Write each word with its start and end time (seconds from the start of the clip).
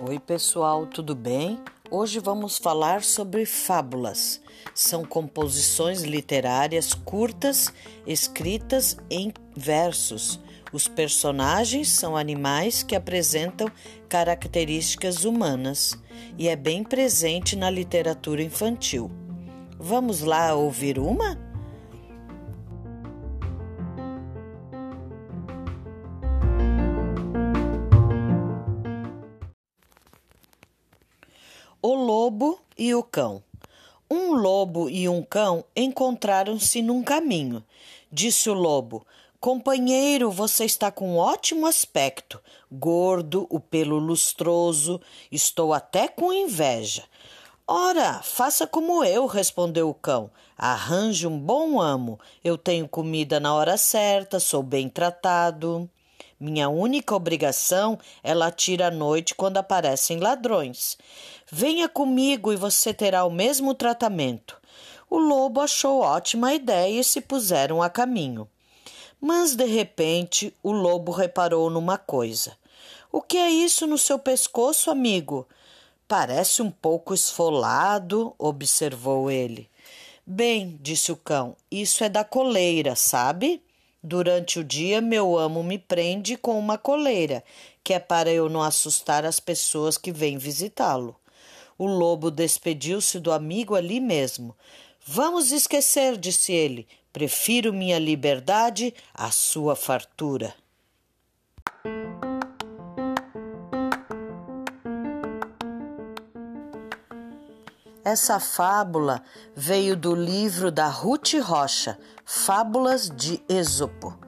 Oi, 0.00 0.20
pessoal, 0.20 0.86
tudo 0.86 1.16
bem? 1.16 1.58
Hoje 1.90 2.20
vamos 2.20 2.56
falar 2.56 3.02
sobre 3.02 3.44
fábulas. 3.44 4.40
São 4.72 5.04
composições 5.04 6.02
literárias 6.02 6.94
curtas 6.94 7.72
escritas 8.06 8.96
em 9.10 9.32
versos. 9.56 10.38
Os 10.72 10.86
personagens 10.86 11.90
são 11.90 12.16
animais 12.16 12.84
que 12.84 12.94
apresentam 12.94 13.68
características 14.08 15.24
humanas 15.24 15.98
e 16.38 16.48
é 16.48 16.54
bem 16.54 16.84
presente 16.84 17.56
na 17.56 17.68
literatura 17.68 18.40
infantil. 18.40 19.10
Vamos 19.80 20.20
lá 20.20 20.54
ouvir 20.54 20.96
uma? 20.96 21.47
O 31.80 31.94
lobo 31.94 32.60
e 32.76 32.92
o 32.92 33.04
cão. 33.04 33.40
Um 34.10 34.32
lobo 34.32 34.90
e 34.90 35.08
um 35.08 35.22
cão 35.22 35.64
encontraram-se 35.76 36.82
num 36.82 37.04
caminho. 37.04 37.62
Disse 38.10 38.50
o 38.50 38.52
lobo: 38.52 39.06
Companheiro, 39.38 40.28
você 40.28 40.64
está 40.64 40.90
com 40.90 41.16
ótimo 41.16 41.68
aspecto, 41.68 42.40
gordo, 42.70 43.46
o 43.48 43.60
pelo 43.60 43.96
lustroso, 43.96 45.00
estou 45.30 45.72
até 45.72 46.08
com 46.08 46.32
inveja. 46.32 47.04
Ora, 47.64 48.22
faça 48.24 48.66
como 48.66 49.04
eu, 49.04 49.26
respondeu 49.26 49.88
o 49.88 49.94
cão. 49.94 50.32
Arranje 50.56 51.28
um 51.28 51.38
bom 51.38 51.80
amo. 51.80 52.18
Eu 52.42 52.58
tenho 52.58 52.88
comida 52.88 53.38
na 53.38 53.54
hora 53.54 53.76
certa, 53.76 54.40
sou 54.40 54.64
bem 54.64 54.88
tratado. 54.88 55.88
Minha 56.40 56.68
única 56.68 57.16
obrigação 57.16 57.98
é 58.22 58.32
latir 58.32 58.80
à 58.80 58.90
noite 58.90 59.34
quando 59.34 59.56
aparecem 59.56 60.20
ladrões. 60.20 60.96
Venha 61.50 61.88
comigo 61.88 62.52
e 62.52 62.56
você 62.56 62.94
terá 62.94 63.24
o 63.24 63.30
mesmo 63.30 63.74
tratamento. 63.74 64.56
O 65.10 65.18
lobo 65.18 65.60
achou 65.60 66.00
ótima 66.00 66.54
ideia 66.54 67.00
e 67.00 67.04
se 67.04 67.20
puseram 67.20 67.82
a 67.82 67.90
caminho. 67.90 68.48
Mas 69.20 69.56
de 69.56 69.64
repente 69.64 70.54
o 70.62 70.70
lobo 70.70 71.10
reparou 71.10 71.68
numa 71.70 71.98
coisa. 71.98 72.56
O 73.10 73.20
que 73.20 73.36
é 73.36 73.50
isso 73.50 73.86
no 73.86 73.98
seu 73.98 74.18
pescoço, 74.18 74.90
amigo? 74.90 75.48
Parece 76.06 76.62
um 76.62 76.70
pouco 76.70 77.12
esfolado, 77.12 78.32
observou 78.38 79.30
ele. 79.30 79.68
Bem, 80.24 80.78
disse 80.80 81.10
o 81.10 81.16
cão, 81.16 81.56
isso 81.70 82.04
é 82.04 82.08
da 82.08 82.22
coleira, 82.22 82.94
sabe? 82.94 83.62
Durante 84.10 84.58
o 84.58 84.64
dia, 84.64 85.02
meu 85.02 85.36
amo 85.36 85.62
me 85.62 85.76
prende 85.76 86.34
com 86.34 86.58
uma 86.58 86.78
coleira, 86.78 87.44
que 87.84 87.92
é 87.92 87.98
para 87.98 88.32
eu 88.32 88.48
não 88.48 88.62
assustar 88.62 89.22
as 89.26 89.38
pessoas 89.38 89.98
que 89.98 90.10
vêm 90.10 90.38
visitá-lo. 90.38 91.14
O 91.76 91.86
lobo 91.86 92.30
despediu-se 92.30 93.20
do 93.20 93.30
amigo 93.30 93.74
ali 93.74 94.00
mesmo. 94.00 94.56
Vamos 95.04 95.52
esquecer, 95.52 96.16
disse 96.16 96.54
ele. 96.54 96.88
Prefiro 97.12 97.70
minha 97.70 97.98
liberdade 97.98 98.94
à 99.12 99.30
sua 99.30 99.76
fartura. 99.76 100.54
Essa 108.10 108.40
fábula 108.40 109.22
veio 109.54 109.94
do 109.94 110.14
livro 110.14 110.72
da 110.72 110.88
Ruth 110.88 111.34
Rocha, 111.42 111.98
Fábulas 112.24 113.10
de 113.10 113.38
Êxopo, 113.46 114.18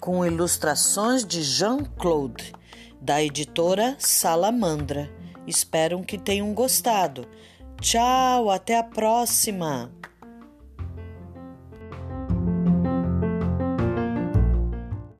com 0.00 0.24
ilustrações 0.24 1.22
de 1.22 1.42
Jean-Claude, 1.42 2.54
da 2.98 3.22
editora 3.22 3.94
Salamandra. 3.98 5.10
Espero 5.46 6.02
que 6.02 6.16
tenham 6.16 6.54
gostado. 6.54 7.28
Tchau, 7.78 8.48
até 8.48 8.78
a 8.78 8.84
próxima! 8.84 9.92